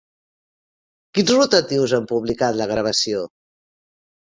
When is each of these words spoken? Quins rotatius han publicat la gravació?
Quins 1.19 1.35
rotatius 1.37 1.95
han 2.01 2.11
publicat 2.15 2.59
la 2.65 2.71
gravació? 2.77 3.27